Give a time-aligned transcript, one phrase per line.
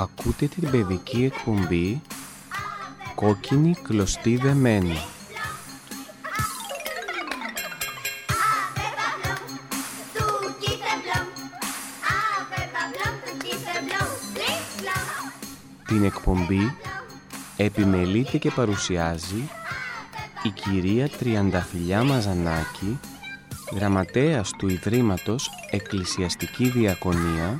[0.00, 2.00] Ακούτε την παιδική εκπομπή
[3.14, 4.98] «Κόκκινη κλωστή δεμένη».
[15.86, 16.76] Την εκπομπή
[17.56, 19.50] επιμελείται και παρουσιάζει
[20.42, 22.98] η κυρία Τριανταφυλιά Μαζανάκη,
[23.74, 27.56] γραμματέας του Ιδρύματος Εκκλησιαστική Διακονία,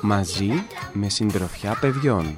[0.00, 2.36] μαζί με συντροφιά παιδιών.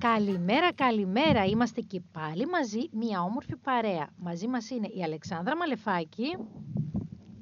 [0.00, 1.44] Καλημέρα, καλημέρα.
[1.44, 4.08] Είμαστε και πάλι μαζί, μια όμορφη παρέα.
[4.16, 6.26] Μαζί μας είναι η Αλεξάνδρα Μαλεφάκη.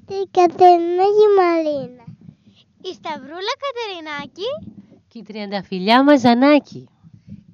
[0.07, 2.03] Η Κατερίνα Γημαρίνα.
[2.81, 4.77] Η Σταυρούλα Κατερινάκη.
[5.07, 6.89] Και η Τριανταφυλιά Μαζανάκη.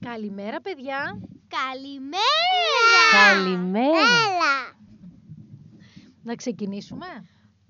[0.06, 1.20] Καλημέρα, παιδιά.
[1.48, 3.34] Καλημέρα.
[3.34, 3.88] Καλημέρα.
[3.88, 4.76] Έλα.
[6.24, 7.06] Να ξεκινήσουμε;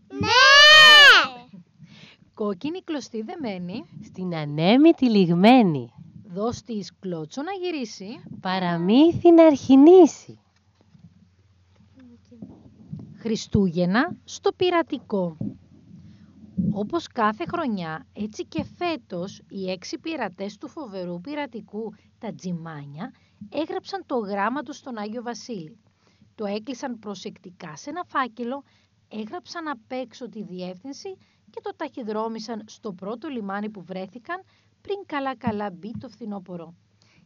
[0.08, 0.28] Ναι.
[2.34, 3.86] Κόκκινη κλωστή δεμένη.
[4.04, 5.95] Στην ανέμη λιγμένη.
[6.36, 8.24] Δώσ' της κλώτσο να γυρίσει.
[8.42, 10.40] Παραμύθι να αρχινήσει.
[13.18, 15.38] Χριστούγεννα στο πειρατικό.
[16.72, 23.14] Όπως κάθε χρονιά, έτσι και φέτος οι έξι πειρατές του φοβερού πειρατικού, τα τζιμάνια,
[23.50, 25.78] έγραψαν το γράμμα τους στον Άγιο Βασίλη.
[26.36, 28.64] Το έκλεισαν προσεκτικά σε ένα φάκελο,
[29.08, 31.18] έγραψαν απ' έξω τη διεύθυνση
[31.50, 34.42] και το ταχυδρόμησαν στο πρώτο λιμάνι που βρέθηκαν
[34.86, 36.74] πριν καλά-καλά μπει το φθινόπωρο.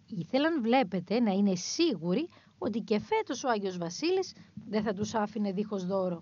[0.08, 2.28] Ήθελαν, βλέπετε, να είναι σίγουροι
[2.58, 4.34] ότι και φέτος ο Άγιος Βασίλης
[4.68, 6.22] δεν θα τους άφηνε δίχως δώρο.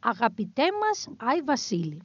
[0.00, 2.02] Αγαπητέ μας Άι Βασίλη,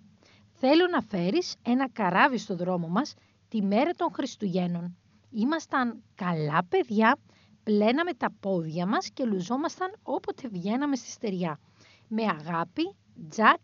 [0.51, 3.13] θέλω να φέρεις ένα καράβι στο δρόμο μας
[3.47, 4.97] τη μέρα των Χριστουγέννων.
[5.29, 7.17] Ήμασταν καλά παιδιά,
[7.63, 11.59] πλέναμε τα πόδια μας και λουζόμασταν όποτε βγαίναμε στη στεριά.
[12.07, 12.95] Με αγάπη,
[13.29, 13.61] Τζακ,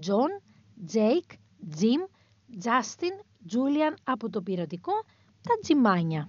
[0.00, 0.42] Τζον,
[0.86, 1.30] Τζέικ,
[1.70, 2.00] Τζιμ,
[2.58, 3.12] Τζάστιν,
[3.50, 4.92] Τζούλιαν από το πειρατικό,
[5.42, 6.28] τα τζιμάνια.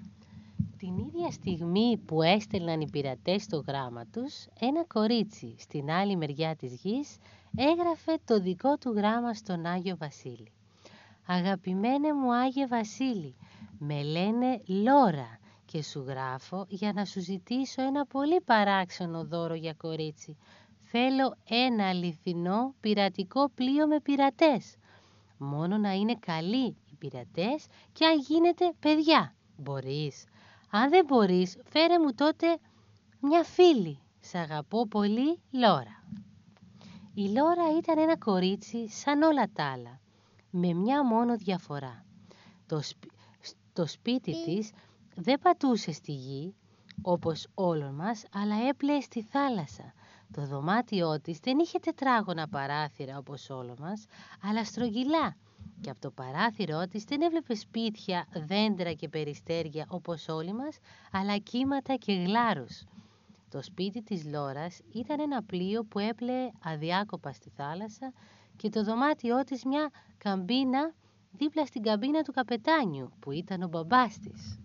[0.77, 6.55] Την ίδια στιγμή που έστελναν οι πειρατές το γράμμα τους, ένα κορίτσι στην άλλη μεριά
[6.55, 7.17] της γης
[7.55, 10.51] έγραφε το δικό του γράμμα στον Άγιο Βασίλη.
[11.25, 13.35] «Αγαπημένε μου Άγιε Βασίλη,
[13.79, 19.73] με λένε Λόρα και σου γράφω για να σου ζητήσω ένα πολύ παράξενο δώρο για
[19.73, 20.37] κορίτσι.
[20.81, 24.75] Θέλω ένα αληθινό πειρατικό πλοίο με πειρατές.
[25.37, 29.35] Μόνο να είναι καλοί οι πειρατές και αν γίνεται παιδιά.
[29.57, 30.23] Μπορείς.
[30.69, 32.57] Αν δεν μπορείς, φέρε μου τότε
[33.19, 33.99] μια φίλη.
[34.19, 36.03] Σ' αγαπώ πολύ, Λόρα.
[37.13, 39.99] Η Λόρα ήταν ένα κορίτσι σαν όλα τα άλλα,
[40.49, 42.05] με μια μόνο διαφορά.
[42.65, 43.11] Το, σπι-
[43.73, 44.71] το σπίτι της
[45.15, 46.55] δεν πατούσε στη γη,
[47.01, 49.93] όπως όλων μας, αλλά έπλεε στη θάλασσα.
[50.33, 54.05] Το δωμάτιό της δεν είχε τετράγωνα παράθυρα όπως όλο μας,
[54.43, 55.35] αλλά στρογγυλά.
[55.81, 60.77] Και από το παράθυρό της δεν έβλεπε σπίτια, δέντρα και περιστέρια όπως όλοι μας,
[61.11, 62.83] αλλά κύματα και γλάρους.
[63.49, 68.13] Το σπίτι της Λόρας ήταν ένα πλοίο που έπλεε αδιάκοπα στη θάλασσα
[68.55, 70.93] και το δωμάτιό της μια καμπίνα
[71.31, 74.59] δίπλα στην καμπίνα του καπετάνιου που ήταν ο μπαμπάς της.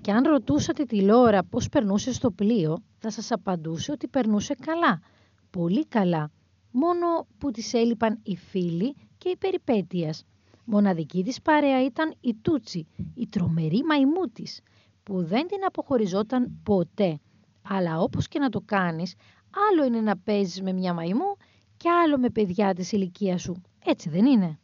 [0.00, 5.00] Και αν ρωτούσατε τη Λόρα πώς περνούσε στο πλοίο, θα σας απαντούσε ότι περνούσε καλά,
[5.50, 6.30] πολύ καλά,
[6.72, 10.24] μόνο που της έλειπαν οι φίλοι και η περιπέτειας.
[10.64, 14.60] Μοναδική της παρέα ήταν η Τούτσι, η τρομερή μαϊμού της,
[15.02, 17.20] που δεν την αποχωριζόταν ποτέ.
[17.62, 19.14] Αλλά όπως και να το κάνεις,
[19.70, 21.36] άλλο είναι να παίζεις με μια μαϊμού
[21.76, 23.62] και άλλο με παιδιά της ηλικίας σου.
[23.84, 24.58] Έτσι δεν είναι.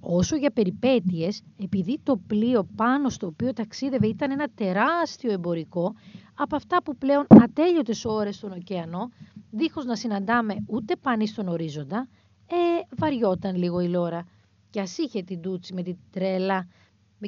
[0.00, 5.94] Όσο για περιπέτειες, επειδή το πλοίο πάνω στο οποίο ταξίδευε ήταν ένα τεράστιο εμπορικό,
[6.34, 9.10] από αυτά που πλέον ατέλειωτες ώρες στον ωκεανό,
[9.54, 12.08] δίχως να συναντάμε ούτε πανί στον ορίζοντα,
[12.46, 12.54] ε,
[12.96, 14.26] βαριόταν λίγο η Λόρα.
[14.70, 16.68] Κι ας είχε την Τούτσι με την τρέλα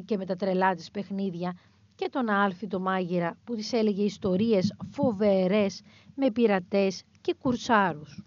[0.05, 1.53] και με τα τρελά της παιχνίδια
[1.95, 5.81] και τον Άλφη το μάγειρα που της έλεγε ιστορίες φοβερές
[6.15, 8.23] με πειρατές και κουρσάρους.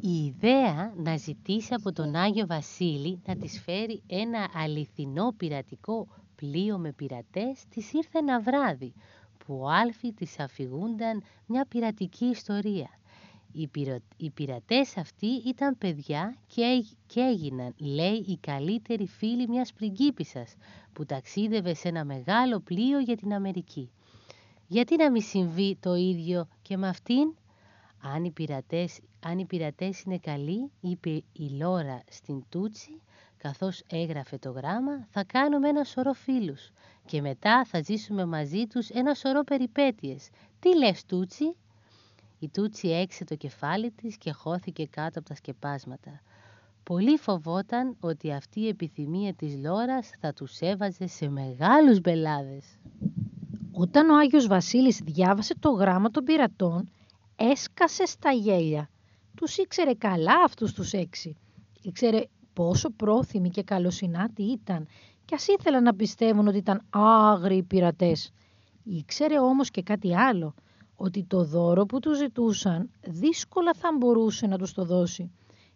[0.00, 6.78] Η ιδέα να ζητήσει από τον Άγιο Βασίλη να της φέρει ένα αληθινό πειρατικό πλοίο
[6.78, 8.92] με πειρατές της ήρθε ένα βράδυ
[9.38, 12.97] που ο Άλφη της αφηγούνταν μια πειρατική ιστορία.
[13.52, 13.98] Οι, πειρο...
[14.16, 20.54] οι πειρατές αυτοί ήταν παιδιά και, έγ- και έγιναν, λέει, οι καλύτεροι φίλοι μιας πριγκίπισσας
[20.92, 23.90] που ταξίδευε σε ένα μεγάλο πλοίο για την Αμερική.
[24.66, 27.34] Γιατί να μην συμβεί το ίδιο και με αυτήν;
[28.02, 33.00] Αν οι πειρατές, αν οι πειρατές είναι καλοί, είπε η Λόρα στην Τούτσι,
[33.36, 36.70] καθώς έγραφε το γράμμα, θα κάνουμε ένα σωρό φίλους
[37.06, 40.28] και μετά θα ζήσουμε μαζί τους ένα σωρό περιπέτειες.
[40.60, 41.56] Τι λες Τούτσι;
[42.38, 46.20] Η Τούτσι έξε το κεφάλι της και χώθηκε κάτω από τα σκεπάσματα.
[46.82, 52.64] Πολύ φοβόταν ότι αυτή η επιθυμία της Λόρας θα τους έβαζε σε μεγάλους μπελάδες.
[53.72, 56.90] Όταν ο Άγιος Βασίλης διάβασε το γράμμα των πειρατών,
[57.36, 58.88] έσκασε στα γέλια.
[59.36, 61.36] Τους ήξερε καλά αυτούς τους έξι.
[61.82, 64.86] Ήξερε πόσο πρόθυμοι και καλοσυνάτοι ήταν
[65.24, 68.32] και ας ήθελαν να πιστεύουν ότι ήταν άγριοι πειρατές.
[68.84, 70.54] Ήξερε όμως και κάτι άλλο,
[71.00, 75.30] ότι το δώρο που του ζητούσαν δύσκολα θα μπορούσε να τους το δώσει.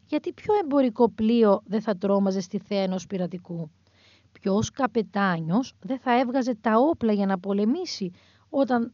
[0.06, 3.70] Γιατί ποιο εμπορικό πλοίο δεν θα τρόμαζε στη θέα ενός πειρατικού;
[4.32, 8.10] Ποιος καπετάνιος δεν θα έβγαζε τα όπλα για να πολεμήσει
[8.48, 8.92] όταν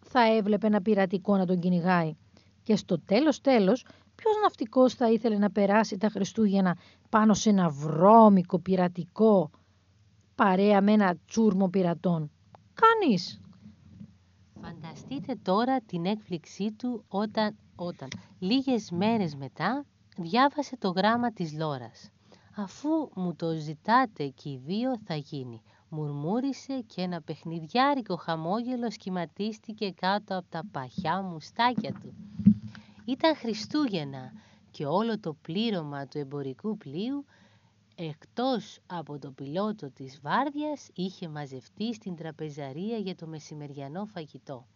[0.00, 2.16] θα έβλεπε ένα πειρατικό να τον κυνηγάει;
[2.62, 6.76] Και στο τέλος τέλος, ποιος ναυτικός θα ήθελε να περάσει τα Χριστούγεννα
[7.08, 9.50] πάνω σε ένα βρώμικο πειρατικό
[10.34, 12.30] παρέα με ένα τσούρμο πειρατών;
[12.74, 13.43] Κανείς.
[14.64, 18.08] Φανταστείτε τώρα την έκπληξή του όταν, όταν
[18.38, 19.84] λίγες μέρες μετά
[20.16, 22.10] διάβασε το γράμμα της Λόρας.
[22.56, 29.90] Αφού μου το ζητάτε και οι δύο θα γίνει, μουρμούρισε και ένα παιχνιδιάρικο χαμόγελο σχηματίστηκε
[29.90, 32.14] κάτω από τα παχιά μουστάκια του.
[33.04, 34.32] Ήταν Χριστούγεννα
[34.70, 37.24] και όλο το πλήρωμα του εμπορικού πλοίου
[37.94, 44.66] εκτός από το πιλότο της βάρδιας είχε μαζευτεί στην τραπεζαρία για το μεσημεριανό φαγητό.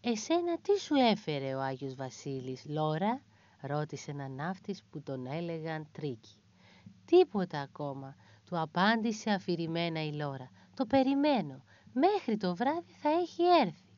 [0.00, 3.22] «Εσένα τι σου έφερε ο Άγιος Βασίλης, Λόρα»
[3.60, 6.36] ρώτησε ένα ναύτης που τον έλεγαν Τρίκι.
[7.04, 10.50] «Τίποτα ακόμα», του απάντησε αφηρημένα η Λόρα.
[10.76, 11.64] «Το περιμένω.
[11.92, 13.92] Μέχρι το βράδυ θα έχει έρθει».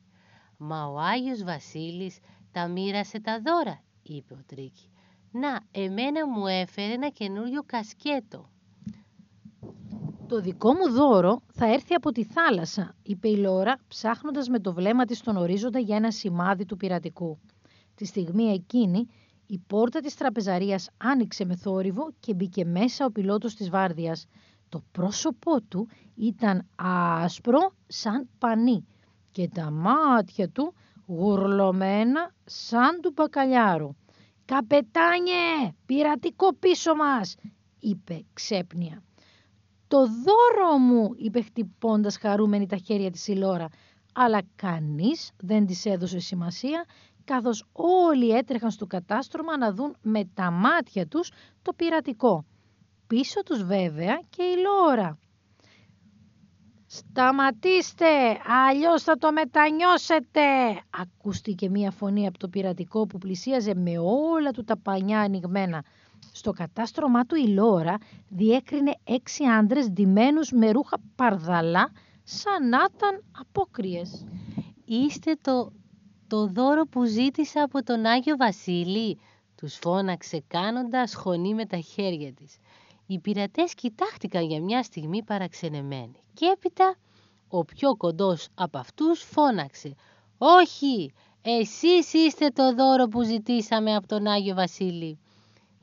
[0.57, 2.19] «Μα ο Άγιος Βασίλης
[2.51, 4.89] τα μοίρασε τα δώρα», είπε ο Τρίκι.
[5.31, 8.49] «Να, εμένα μου έφερε ένα καινούριο κασκέτο».
[10.27, 14.73] «Το δικό μου δώρο θα έρθει από τη θάλασσα», είπε η Λόρα, ψάχνοντας με το
[14.73, 17.39] βλέμμα της τον ορίζοντα για ένα σημάδι του πειρατικού.
[17.95, 19.07] Τη στιγμή εκείνη
[19.47, 24.25] η πόρτα της τραπεζαρίας άνοιξε με θόρυβο και μπήκε μέσα ο πιλότος της βάρδιας.
[24.69, 28.85] Το πρόσωπό του ήταν άσπρο σαν πανί
[29.31, 30.73] και τα μάτια του
[31.05, 33.89] γουρλωμένα σαν του μπακαλιάρου.
[34.47, 37.35] «Καπετάνιε, πειρατικό πίσω μας»,
[37.79, 39.03] είπε ξέπνια.
[39.87, 43.67] «Το δώρο μου», είπε χτυπώντας χαρούμενη τα χέρια της η Λόρα,
[44.13, 46.85] αλλά κανείς δεν της έδωσε σημασία
[47.23, 52.45] καθώς όλοι έτρεχαν στο κατάστρωμα να δουν με τα μάτια τους το πειρατικό.
[53.07, 55.17] Πίσω τους βέβαια και η Λόρα.
[56.97, 58.05] «Σταματήστε,
[58.67, 60.41] αλλιώς θα το μετανιώσετε!»
[60.89, 65.83] Ακούστηκε μία φωνή από το πειρατικό που πλησίαζε με όλα του τα πανιά ανοιγμένα.
[66.31, 67.97] Στο κατάστρωμά του η Λόρα
[68.29, 71.91] διέκρινε έξι άντρες ντυμένους με ρούχα παρδαλά
[72.23, 74.25] σαν να ήταν απόκριες.
[74.85, 75.71] «Είστε το
[76.27, 79.19] το δώρο που ζήτησα από τον Άγιο Βασίλη,
[79.55, 82.57] τους φώναξε κάνοντας χωνή με τα χέρια της.
[83.07, 86.95] Οι πειρατές κοιτάχτηκαν για μια στιγμή παραξενεμένοι και έπειτα
[87.47, 89.95] ο πιο κοντός από αυτούς φώναξε
[90.37, 95.19] «Όχι, εσείς είστε το δώρο που ζητήσαμε από τον Άγιο Βασίλη».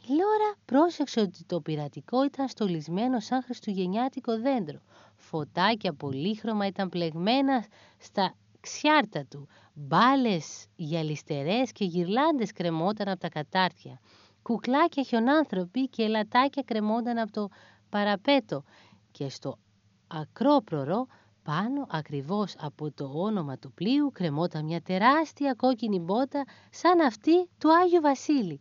[0.07, 4.79] Η Λόρα πρόσεξε ότι το πειρατικό ήταν στολισμένο σαν χριστουγεννιάτικο δέντρο.
[5.17, 7.65] Φωτάκια πολύχρωμα ήταν πλεγμένα
[7.99, 9.49] στα ξιάρτα του.
[9.75, 14.01] Μπάλες γυαλιστερές και γυρλάντες κρεμόταν από τα κατάρτια.
[14.45, 17.49] Κουκλάκια χιονάνθρωποι και λατάκια κρεμόταν από το
[17.89, 18.65] παραπέτο.
[19.11, 19.59] Και στο
[20.07, 21.07] ακρόπρορο
[21.43, 27.75] πάνω ακριβώς από το όνομα του πλοίου κρεμόταν μια τεράστια κόκκινη μπότα σαν αυτή του
[27.75, 28.61] Άγιου Βασίλη,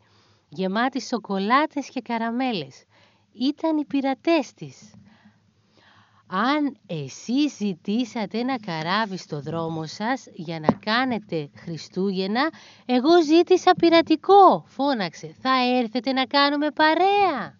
[0.50, 2.84] γεμάτη σοκολάτες και καραμέλες.
[3.34, 4.94] Ήταν οι πειρατές της.
[6.28, 12.50] Αν εσείς ζητήσατε ένα καράβι στο δρόμο σας για να κάνετε Χριστούγεννα,
[12.86, 15.36] εγώ ζήτησα πειρατικό, φώναξε.
[15.42, 15.50] Θα
[15.80, 17.56] έρθετε να κάνουμε παρέα.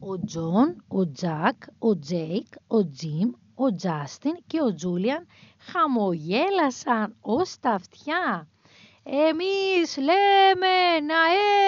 [0.00, 5.26] Ο Τζον, ο Τζακ, ο Τζέικ, ο Τζιμ, ο Τζάστιν και ο Τζούλιαν
[5.58, 8.48] χαμογέλασαν ως τα αυτιά.
[9.02, 11.20] Εμείς λέμε να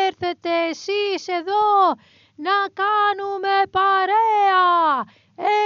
[0.07, 1.95] έρθετε εσείς εδώ
[2.37, 5.05] να κάνουμε παρέα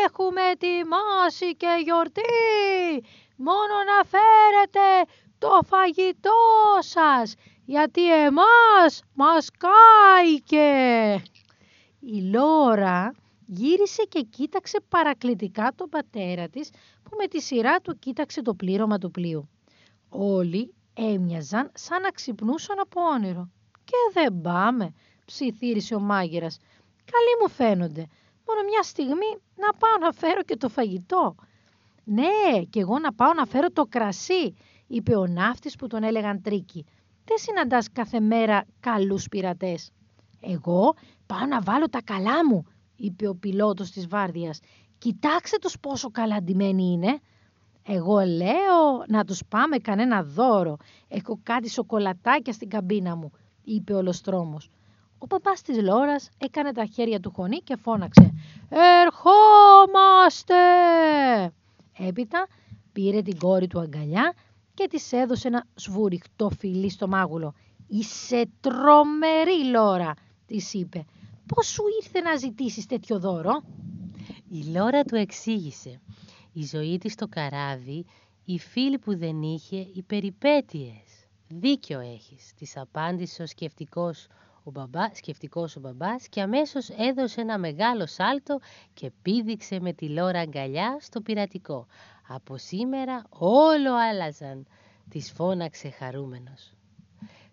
[0.06, 2.22] Έχουμε ετοιμάσει και γιορτή.
[3.36, 7.34] Μόνο να φέρετε το φαγητό σας,
[7.64, 11.22] γιατί εμάς μας κάηκε.
[12.00, 13.14] Η Λόρα
[13.46, 16.70] γύρισε και κοίταξε παρακλητικά τον πατέρα της,
[17.02, 19.48] που με τη σειρά του κοίταξε το πλήρωμα του πλοίου.
[20.08, 23.50] Όλοι έμοιαζαν σαν να ξυπνούσαν από όνειρο.
[23.84, 26.58] «Και δεν πάμε», ψιθύρισε ο μάγειρας.
[27.04, 28.06] «Καλοί μου φαίνονται.
[28.50, 31.35] Μόνο μια στιγμή να πάω να φέρω και το φαγητό».
[32.04, 34.54] «Ναι, και εγώ να πάω να φέρω το κρασί»,
[34.87, 36.85] είπε ο ναύτης που τον έλεγαν Τρίκι.
[37.25, 39.90] «Δεν συναντάς κάθε μέρα καλούς πειρατές».
[40.40, 40.95] «Εγώ
[41.26, 42.66] πάω να βάλω τα καλά μου»,
[42.97, 44.61] είπε ο πιλότος της βάρδιας.
[44.99, 47.21] «Κοιτάξτε τους πόσο καλά ντυμένοι είναι».
[47.87, 50.76] «Εγώ λέω να τους πάμε κανένα δώρο.
[51.09, 53.33] Έχω κάτι σοκολατάκια στην καμπίνα μου»,
[53.64, 54.71] είπε ο Λοστρόμος.
[55.22, 58.32] Ο παπάς της Λόρας έκανε τα χέρια του χωνί και φώναξε
[58.68, 60.54] «Ερχόμαστε!»
[61.98, 62.46] Έπειτα
[62.92, 64.34] πήρε την κόρη του αγκαλιά
[64.74, 67.54] και της έδωσε ένα σβουριχτό φιλί στο μάγουλο.
[67.88, 70.14] «Είσαι τρομερή Λόρα»,
[70.46, 71.04] της είπε.
[71.54, 73.62] «Πώς σου ήρθε να ζητήσεις τέτοιο δώρο»
[74.48, 76.00] Η Λόρα του εξήγησε.
[76.52, 78.06] Η ζωή της στο καράβι,
[78.44, 81.26] οι φίλοι που δεν είχε, οι περιπέτειες.
[81.48, 84.26] Δίκιο έχεις, της απάντησε ο σκεφτικός
[84.64, 88.58] ο, μπαμπά, σκεφτικός ο μπαμπάς και αμέσως έδωσε ένα μεγάλο σάλτο
[88.94, 91.86] και πήδηξε με τη Λόρα αγκαλιά στο πειρατικό.
[92.28, 94.66] Από σήμερα όλο άλλαζαν,
[95.08, 96.74] της φώναξε χαρούμενος.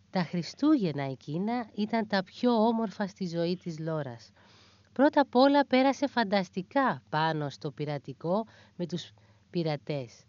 [0.09, 4.31] Τα Χριστούγεννα εκείνα ήταν τα πιο όμορφα στη ζωή της Λόρας.
[4.93, 8.45] Πρώτα απ' όλα πέρασε φανταστικά πάνω στο πειρατικό
[8.75, 9.11] με τους
[9.49, 10.23] πειρατές.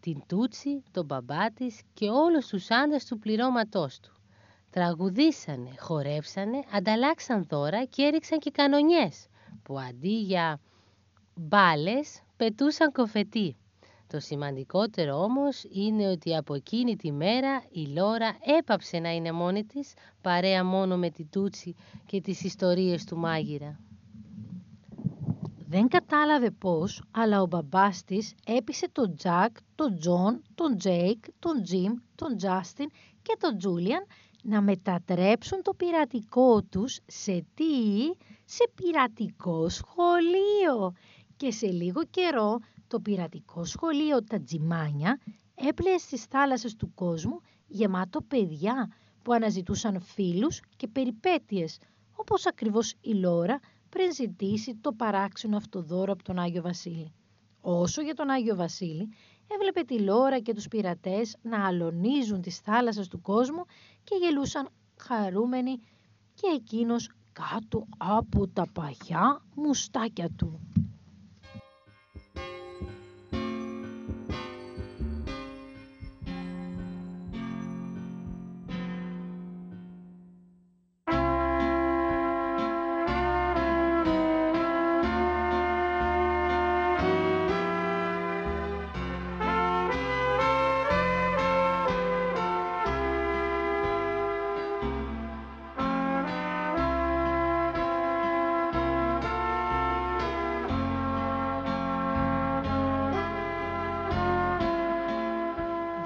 [0.00, 4.17] Την Τούτσι, τον μπαμπά της και όλους τους άντρες του πληρώματός του.
[4.70, 9.26] Τραγουδήσανε, χορεύσανε, ανταλλάξαν δώρα και έριξαν και κανονιές
[9.62, 10.60] που αντί για
[11.34, 13.56] μπάλες πετούσαν κοφετή.
[14.06, 19.64] Το σημαντικότερο όμως είναι ότι από εκείνη τη μέρα η Λόρα έπαψε να είναι μόνη
[19.64, 21.74] της, παρέα μόνο με τη Τούτσι
[22.06, 23.80] και τις ιστορίες του μάγειρα.
[25.70, 31.62] Δεν κατάλαβε πώς, αλλά ο μπαμπάς της έπεισε τον Τζακ, τον Τζον, τον Τζέικ, τον
[31.62, 32.88] Τζιμ, τον Τζάστιν
[33.22, 34.06] και τον Τζούλιαν
[34.42, 37.64] να μετατρέψουν το πειρατικό τους σε τι,
[38.44, 40.92] σε πειρατικό σχολείο.
[41.36, 45.20] Και σε λίγο καιρό το πειρατικό σχολείο τα Τζιμάνια
[45.54, 48.92] έπλεε στις θάλασσες του κόσμου γεμάτο παιδιά
[49.22, 51.78] που αναζητούσαν φίλους και περιπέτειες,
[52.12, 57.12] όπως ακριβώς η Λόρα πριν ζητήσει το παράξενο αυτοδόρο από τον Άγιο Βασίλη.
[57.60, 59.08] Όσο για τον Άγιο Βασίλη,
[59.54, 63.64] έβλεπε τη Λόρα και τους πειρατές να αλωνίζουν τις θάλασσες του κόσμου
[64.04, 65.80] και γελούσαν χαρούμενοι
[66.34, 70.60] και εκείνος κάτω από τα παχιά μουστάκια του.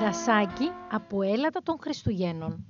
[0.03, 2.65] Δασάκι από έλατα των Χριστουγέννων.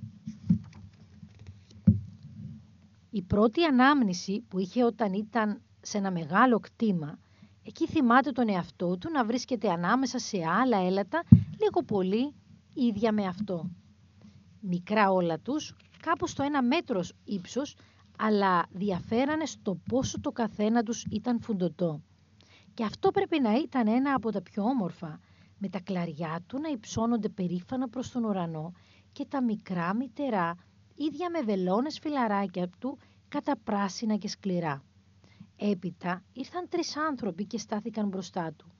[3.09, 7.19] Η πρώτη ανάμνηση που είχε όταν ήταν σε ένα μεγάλο κτήμα,
[7.63, 11.23] εκεί θυμάται τον εαυτό του να βρίσκεται ανάμεσα σε άλλα έλατα,
[11.61, 12.33] λίγο πολύ
[12.73, 13.69] ίδια με αυτό.
[14.59, 17.75] Μικρά όλα τους, κάπου στο ένα μέτρος ύψος,
[18.17, 22.01] αλλά διαφέρανε στο πόσο το καθένα τους ήταν φουντωτό.
[22.73, 25.19] Και αυτό πρέπει να ήταν ένα από τα πιο όμορφα,
[25.63, 28.71] με τα κλαριά του να υψώνονται περήφανα προς τον ουρανό
[29.11, 30.55] και τα μικρά μητερά,
[30.95, 34.83] ίδια με βελόνες φιλαράκια του, κατά πράσινα και σκληρά.
[35.57, 38.71] Έπειτα ήρθαν τρεις άνθρωποι και στάθηκαν μπροστά του.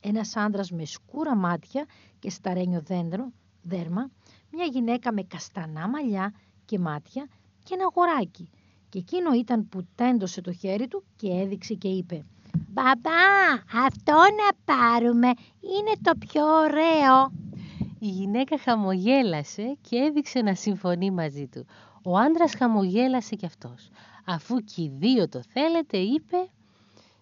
[0.00, 1.86] Ένας άντρας με σκούρα μάτια
[2.18, 3.32] και σταρένιο δέντρο,
[3.62, 4.10] δέρμα,
[4.52, 7.28] μια γυναίκα με καστανά μαλλιά και μάτια
[7.62, 8.50] και ένα αγοράκι.
[8.88, 12.24] Και εκείνο ήταν που τέντωσε το χέρι του και έδειξε και είπε
[12.68, 13.52] «Μπαμπά,
[13.86, 15.26] αυτό να πάρουμε
[15.60, 17.32] είναι το πιο ωραίο».
[17.98, 21.66] Η γυναίκα χαμογέλασε και έδειξε να συμφωνεί μαζί του.
[22.02, 23.90] Ο άντρας χαμογέλασε κι αυτός.
[24.24, 26.36] Αφού και οι δύο το θέλετε, είπε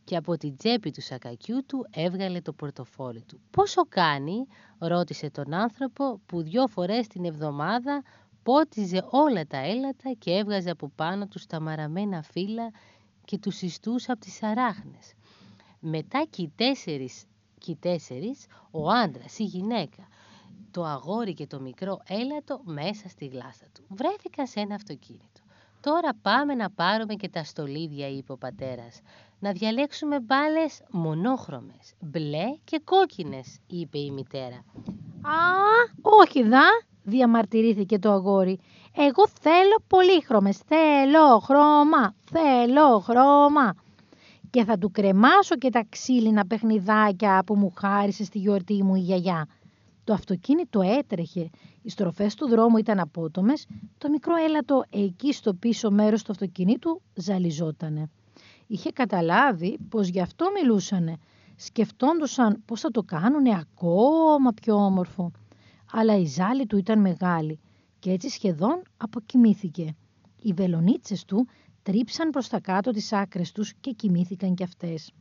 [0.04, 3.40] και από την τσέπη του σακακιού του έβγαλε το πορτοφόλι του.
[3.50, 4.46] «Πόσο κάνει»
[4.78, 8.02] ρώτησε τον άνθρωπο που δυο φορές την εβδομάδα
[8.42, 12.70] πότιζε όλα τα έλατα και έβγαζε από πάνω του τα μαραμένα φύλλα
[13.24, 15.12] και τους ιστούς από τις αράχνες.
[15.80, 17.24] Μετά και οι τέσσερις,
[17.58, 20.08] και οι τέσσερις ο άντρας, η γυναίκα,
[20.70, 23.84] το αγόρι και το μικρό έλατο μέσα στη γλάστα του.
[23.88, 25.40] Βρέθηκαν σε ένα αυτοκίνητο.
[25.80, 29.00] Τώρα πάμε να πάρουμε και τα στολίδια, είπε ο πατέρας.
[29.38, 34.64] Να διαλέξουμε μπάλες μονόχρωμες, μπλε και κόκκινες, είπε η μητέρα.
[35.22, 35.38] «Α,
[36.00, 36.66] όχι δα»,
[37.02, 38.58] διαμαρτυρήθηκε το αγόρι.
[38.96, 43.74] «Εγώ θέλω πολύχρωμες, θέλω χρώμα, θέλω χρώμα»
[44.50, 49.00] και θα του κρεμάσω και τα ξύλινα παιχνιδάκια που μου χάρισε στη γιορτή μου η
[49.00, 49.46] γιαγιά.
[50.04, 51.50] Το αυτοκίνητο έτρεχε,
[51.82, 53.66] οι στροφές του δρόμου ήταν απότομες,
[53.98, 58.10] το μικρό έλατο εκεί στο πίσω μέρος του αυτοκινήτου ζαλιζότανε.
[58.66, 61.16] Είχε καταλάβει πως γι' αυτό μιλούσανε.
[61.56, 65.30] Σκεφτόντουσαν πως θα το κάνουνε ακόμα πιο όμορφο.
[65.92, 67.60] Αλλά η ζάλη του ήταν μεγάλη
[67.98, 69.96] και έτσι σχεδόν αποκοιμήθηκε.
[70.42, 71.46] Οι βελονίτσες του
[71.88, 75.12] τρίψαν προς τα κάτω τις άκρες τους και κοιμήθηκαν κι αυτές.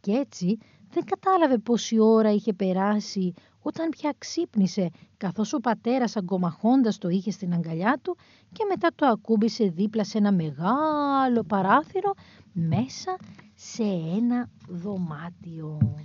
[0.00, 0.58] Κι έτσι
[0.90, 3.32] δεν κατάλαβε πόση ώρα είχε περάσει
[3.62, 8.16] όταν πια ξύπνησε καθώς ο πατέρας αγκομαχώντας το είχε στην αγκαλιά του
[8.52, 12.12] και μετά το ακούμπησε δίπλα σε ένα μεγάλο παράθυρο
[12.52, 13.16] μέσα
[13.54, 13.82] σε
[14.16, 15.96] ένα δωμάτιο.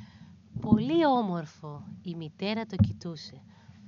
[0.62, 3.42] Πολύ όμορφο η μητέρα το κοιτούσε.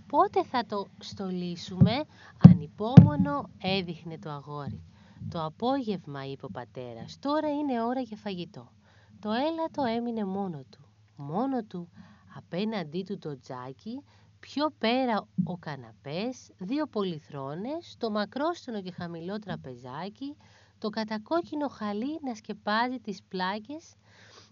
[0.07, 2.03] Πότε θα το στολίσουμε,
[2.49, 4.88] ανυπόμονο έδειχνε το αγόρι.
[5.29, 8.71] Το απόγευμα, είπε ο πατέρας, τώρα είναι ώρα για φαγητό.
[9.19, 10.79] Το έλατο έμεινε μόνο του.
[11.15, 11.89] Μόνο του,
[12.35, 14.03] απέναντί του το τζάκι,
[14.39, 20.35] πιο πέρα ο καναπές, δύο πολυθρόνες, το μακρόστονο και χαμηλό τραπεζάκι,
[20.77, 23.95] το κατακόκκινο χαλί να σκεπάζει τις πλάκες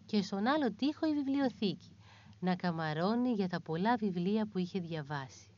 [0.06, 1.96] και στον άλλο τοίχο η βιβλιοθήκη,
[2.40, 5.50] να καμαρώνει για τα πολλά βιβλία που είχε διαβάσει.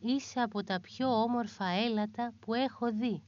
[0.00, 3.22] Είσαι από τα πιο όμορφα έλατα που έχω δει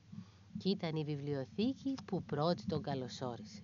[0.56, 3.62] και ήταν η βιβλιοθήκη που πρώτη τον καλωσόρισε.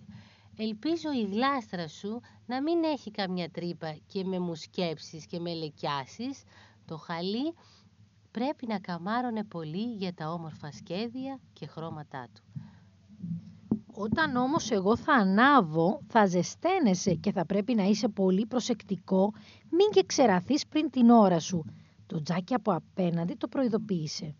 [0.57, 5.53] Ελπίζω η γλάστρα σου να μην έχει καμιά τρύπα και με μου σκέψεις και με
[5.53, 6.43] λεκιάσεις.
[6.85, 7.53] Το χαλί
[8.31, 12.43] πρέπει να καμάρωνε πολύ για τα όμορφα σχέδια και χρώματά του.
[13.95, 19.33] Όταν όμως εγώ θα ανάβω, θα ζεσταίνεσαι και θα πρέπει να είσαι πολύ προσεκτικό,
[19.69, 21.65] μην και ξεραθείς πριν την ώρα σου.
[22.05, 24.35] Το τζάκι από απέναντι το προειδοποίησε.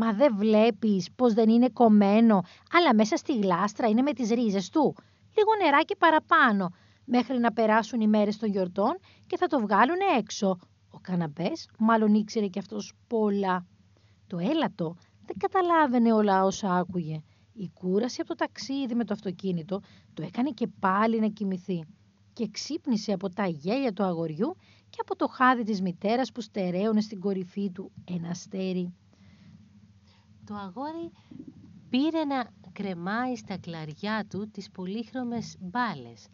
[0.00, 4.68] Μα δεν βλέπεις πως δεν είναι κομμένο, αλλά μέσα στη γλάστρα είναι με τις ρίζες
[4.70, 4.94] του.
[5.36, 6.70] Λίγο νεράκι παραπάνω,
[7.04, 10.58] μέχρι να περάσουν οι μέρες των γιορτών και θα το βγάλουν έξω.
[10.90, 13.66] Ο καναπές μάλλον ήξερε κι αυτός πολλά.
[14.26, 17.22] Το έλατο δεν καταλάβαινε όλα όσα άκουγε.
[17.52, 19.80] Η κούραση από το ταξίδι με το αυτοκίνητο
[20.14, 21.84] το έκανε και πάλι να κοιμηθεί
[22.32, 24.56] και ξύπνησε από τα γέλια του αγοριού
[24.90, 28.92] και από το χάδι της μητέρας που στερέωνε στην κορυφή του ένα αστέρι.
[30.48, 31.12] Το αγόρι
[31.90, 36.26] πήρε να κρεμάει στα κλαριά του τις πολύχρωμες μπάλες,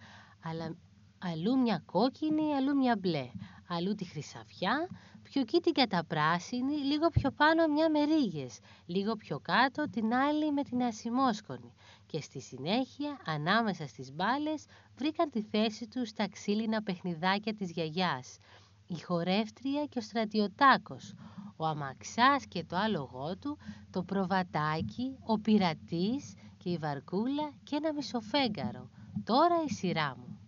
[0.42, 0.76] αλλά
[1.18, 3.30] αλλού μια κόκκινη, αλλού μια μπλε,
[3.68, 4.88] αλλού τη χρυσαφιά,
[5.22, 10.52] πιο κίτικα τα πράσινη, λίγο πιο πάνω μια με ρίγες, λίγο πιο κάτω την άλλη
[10.52, 11.74] με την ασημόσκονη.
[12.06, 14.64] Και στη συνέχεια ανάμεσα στις μπάλες
[14.96, 18.38] βρήκαν τη θέση τους τα ξύλινα παιχνιδάκια της γιαγιάς,
[18.86, 21.14] η χορεύτρια και ο στρατιωτάκος,
[21.56, 23.58] ο αμαξάς και το άλογό του,
[23.90, 28.90] το προβατάκι, ο πειρατής και η βαρκούλα και ένα μισοφέγγαρο.
[29.24, 30.38] Τώρα η σειρά μου.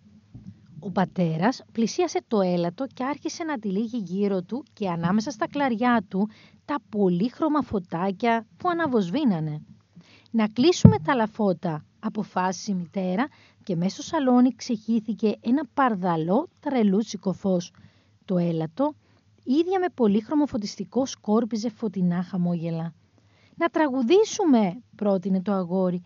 [0.78, 6.04] Ο πατέρας πλησίασε το έλατο και άρχισε να τυλίγει γύρω του και ανάμεσα στα κλαριά
[6.08, 6.28] του
[6.64, 9.62] τα πολύχρωμα φωτάκια που αναβοσβήνανε.
[10.30, 13.28] «Να κλείσουμε τα λαφώτα», αποφάσισε η μητέρα
[13.62, 17.72] και μέσα στο σαλόνι ξεχύθηκε ένα παρδαλό τρελούτσικο φως.
[18.26, 18.94] Το έλατο
[19.44, 22.94] ίδια με πολύχρωμο φωτιστικό σκόρπιζε φωτεινά χαμόγελα.
[23.56, 26.02] «Να τραγουδήσουμε», πρότεινε το αγόρι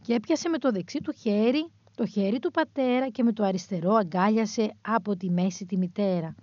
[0.00, 3.94] και έπιασε με το δεξί του χέρι το χέρι του πατέρα και με το αριστερό
[3.94, 6.34] αγκάλιασε από τη μέση τη μητέρα.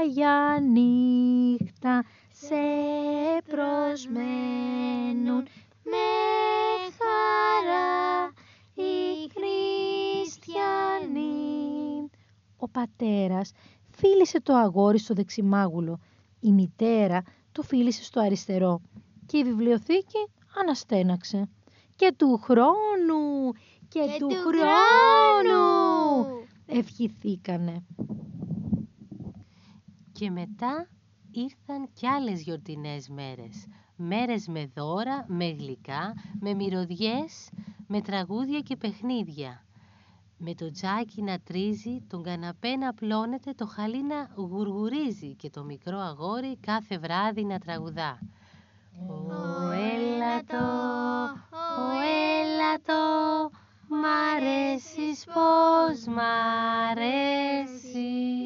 [0.00, 2.54] Άγια νύχτα σε
[3.50, 5.42] προσμένουν
[5.82, 6.06] με
[12.76, 13.52] πατέρας
[13.90, 15.98] φίλησε το αγόρι στο δεξιμάγουλο,
[16.40, 18.80] η μητέρα το φίλησε στο αριστερό
[19.26, 20.28] και η βιβλιοθήκη
[20.60, 21.48] αναστέναξε.
[21.96, 23.52] Και του χρόνου,
[23.88, 25.64] και, του, χρόνου,
[26.66, 27.84] ευχηθήκανε.
[30.12, 30.88] Και μετά
[31.30, 33.66] ήρθαν κι άλλες γιορτινές μέρες.
[33.96, 37.48] Μέρες με δώρα, με γλυκά, με μυρωδιές,
[37.86, 39.65] με τραγούδια και παιχνίδια
[40.38, 45.64] με το τζάκι να τρίζει, τον καναπέ να πλώνεται, το χαλί να γουργουρίζει και το
[45.64, 48.18] μικρό αγόρι κάθε βράδυ να τραγουδά.
[49.08, 50.66] Ο έλατο,
[51.50, 51.90] ο
[52.40, 53.50] έλατο,
[53.88, 54.04] μ'
[54.36, 56.18] αρέσεις πως μ'
[56.90, 58.45] αρέσεις.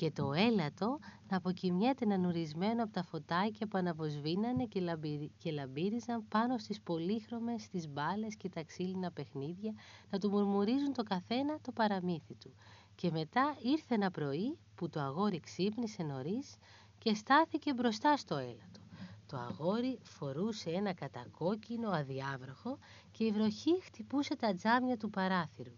[0.00, 4.96] Και το έλατο να αποκοιμιέται νουρισμένο από τα φωτάκια που αναβοσβήνανε και,
[5.38, 9.74] και λαμπύριζαν πάνω στις πολύχρωμες, στις μπάλες και τα ξύλινα παιχνίδια,
[10.10, 12.54] να του μουρμουρίζουν το καθένα το παραμύθι του.
[12.94, 16.56] Και μετά ήρθε ένα πρωί που το αγόρι ξύπνησε νωρίς
[16.98, 18.80] και στάθηκε μπροστά στο έλατο.
[19.26, 22.78] Το αγόρι φορούσε ένα κατακόκκινο αδιάβροχο
[23.10, 25.74] και η βροχή χτυπούσε τα τζάμια του παράθυρου.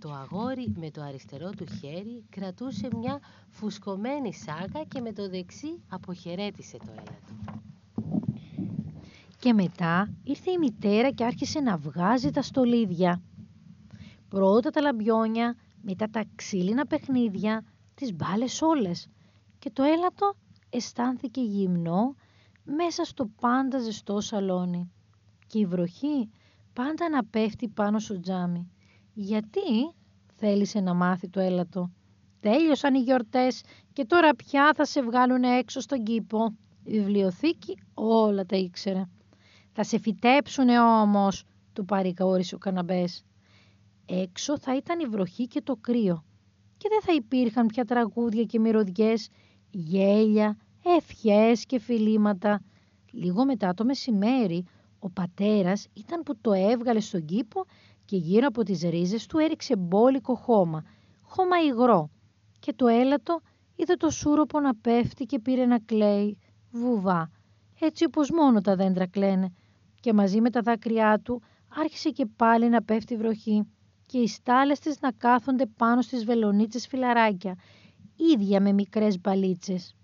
[0.00, 5.82] Το αγόρι με το αριστερό του χέρι κρατούσε μια φουσκωμένη σάκα και με το δεξί
[5.88, 7.60] αποχαιρέτησε το έλατο.
[9.38, 13.22] Και μετά ήρθε η μητέρα και άρχισε να βγάζει τα στολίδια.
[14.28, 19.08] Πρώτα τα λαμπιόνια, μετά τα ξύλινα παιχνίδια, τις μπάλες όλες.
[19.58, 20.34] Και το έλατο
[20.70, 22.14] αισθάνθηκε γυμνό
[22.64, 24.90] μέσα στο πάντα ζεστό σαλόνι.
[25.46, 26.30] Και η βροχή
[26.72, 28.70] πάντα να πέφτει πάνω στο τζάμι.
[29.18, 29.92] Γιατί
[30.34, 31.90] θέλησε να μάθει το έλατο.
[32.40, 36.56] Τέλειωσαν οι γιορτές και τώρα πια θα σε βγάλουν έξω στον κήπο.
[36.84, 39.04] Η βιβλιοθήκη όλα τα ήξερε.
[39.72, 43.24] Θα σε φυτέψουνε όμως, του παρηγόρησε ο καναμπές.
[44.06, 46.24] Έξω θα ήταν η βροχή και το κρύο
[46.76, 49.28] και δεν θα υπήρχαν πια τραγούδια και μυρωδιές,
[49.70, 52.62] γέλια, ευχές και φιλήματα.
[53.10, 54.64] Λίγο μετά το μεσημέρι,
[54.98, 57.64] ο πατέρας ήταν που το έβγαλε στον κήπο
[58.06, 60.84] και γύρω από τις ρίζες του έριξε μπόλικο χώμα,
[61.22, 62.10] χώμα υγρό.
[62.58, 63.40] Και το έλατο
[63.76, 66.38] είδε το σούροπο να πέφτει και πήρε να κλαίει,
[66.70, 67.30] βουβά,
[67.80, 69.52] έτσι όπως μόνο τα δέντρα κλαίνε.
[70.00, 73.66] Και μαζί με τα δάκρυά του άρχισε και πάλι να πέφτει βροχή
[74.06, 77.58] και οι στάλες της να κάθονται πάνω στις βελονίτσες φιλαράκια,
[78.16, 79.96] ίδια με μικρές μπαλίτσες.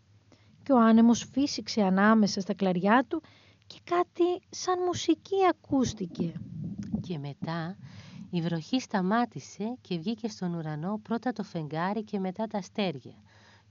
[0.63, 3.23] Και ο άνεμος φύσηξε ανάμεσα στα κλαριά του
[3.67, 6.33] και κάτι σαν μουσική ακούστηκε.
[7.07, 7.77] Και μετά
[8.31, 13.15] η βροχή σταμάτησε και βγήκε στον ουρανό πρώτα το φεγγάρι και μετά τα αστέρια.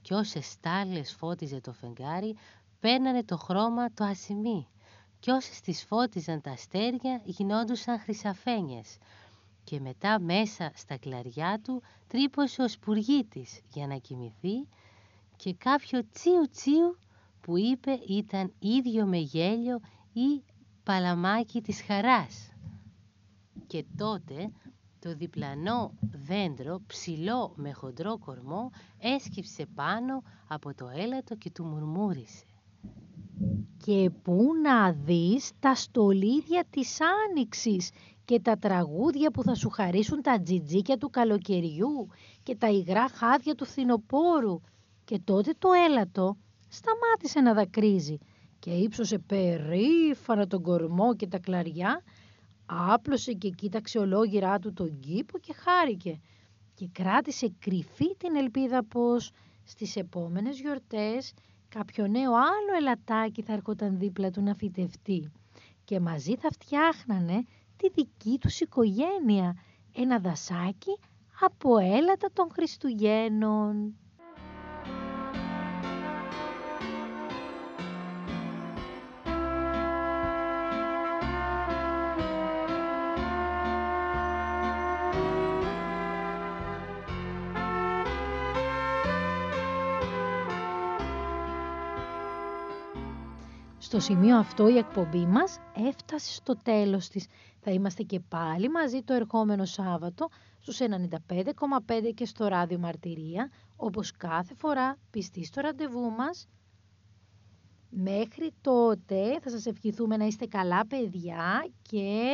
[0.02, 2.36] Και όσες στάλες φώτιζε το φεγγάρι,
[2.80, 4.68] παίρνανε το χρώμα το ασημί.
[5.20, 8.98] Και όσες τις φώτιζαν τα αστέρια γινόντουσαν χρυσαφένιες.
[9.64, 14.68] Και μετά μέσα στα κλαριά του τρύπωσε ο σπουργίτης για να κοιμηθεί
[15.36, 16.98] και κάποιο τσίου τσίου
[17.42, 19.80] που είπε ήταν ίδιο με γέλιο
[20.14, 20.44] ή
[20.84, 22.51] παλαμάκι της χαράς.
[23.72, 24.52] Και τότε
[25.00, 32.46] το διπλανό δέντρο, ψηλό με χοντρό κορμό, έσκυψε πάνω από το έλατο και του μουρμούρισε.
[33.86, 37.90] Και πού να δεις τα στολίδια της άνοιξης
[38.26, 42.08] και τα τραγούδια που θα σου χαρίσουν τα τζιτζίκια του καλοκαιριού
[42.44, 44.62] και τα υγρά χάδια του φθινοπόρου.
[45.04, 48.18] Και τότε το έλατο σταμάτησε να δακρύζει
[48.60, 52.04] και ύψωσε περήφανα τον κορμό και τα κλαριά
[52.74, 56.20] Άπλωσε και κοίταξε ολόγυρά του τον κήπο και χάρηκε
[56.74, 59.32] και κράτησε κρυφή την ελπίδα πως
[59.64, 61.34] στις επόμενες γιορτές
[61.70, 65.32] κάποιο νέο άλλο ελατάκι θα έρχονταν δίπλα του να φυτευτεί
[65.84, 67.46] και μαζί θα φτιάχνανε
[67.78, 69.58] τη δική τους οικογένεια,
[69.96, 70.98] ένα δασάκι
[71.42, 73.96] από έλατα των Χριστουγέννων.
[93.92, 97.28] Στο σημείο αυτό η εκπομπή μας έφτασε στο τέλος της.
[97.62, 104.12] Θα είμαστε και πάλι μαζί το ερχόμενο Σάββατο στους 95,5 και στο ράδιο Μαρτυρία, όπως
[104.18, 106.48] κάθε φορά πιστή στο ραντεβού μας.
[107.90, 112.30] Μέχρι τότε θα σας ευχηθούμε να είστε καλά παιδιά και...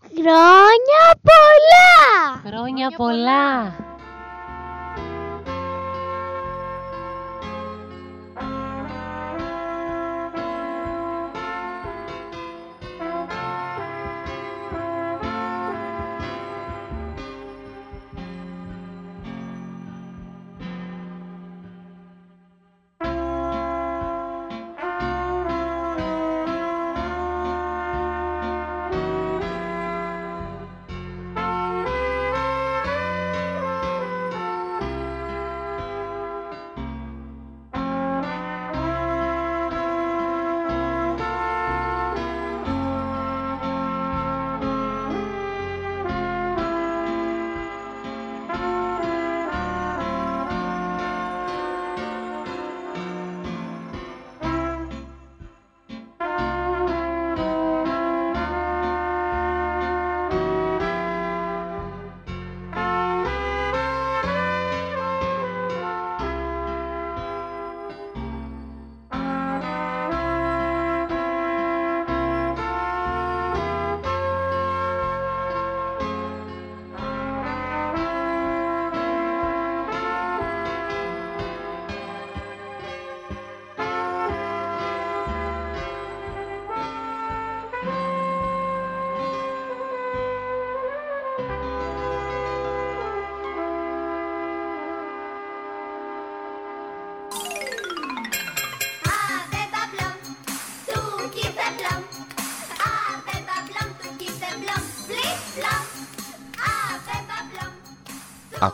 [0.00, 2.50] Χρόνια πολλά!
[2.50, 3.74] Χρόνια πολλά!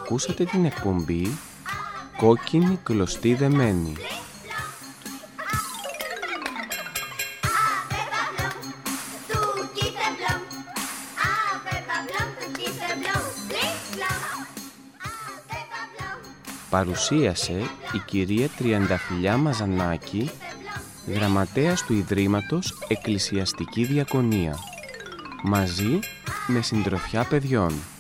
[0.05, 1.39] Ακούσατε την εκπομπή
[2.17, 3.93] «Κόκκινη κλωστή δεμένη».
[16.71, 17.53] Παρουσίασε
[17.93, 20.31] η κυρία Τριανταφυλιά Μαζανάκη,
[21.07, 24.57] γραμματέας του Ιδρύματος Εκκλησιαστική Διακονία,
[25.43, 25.99] μαζί
[26.47, 27.94] με συντροφιά παιδιών.